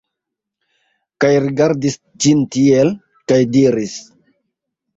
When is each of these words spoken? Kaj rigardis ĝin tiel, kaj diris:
Kaj 1.25 1.29
rigardis 1.43 1.99
ĝin 2.27 2.43
tiel, 2.57 2.91
kaj 3.33 3.41
diris: 3.59 3.97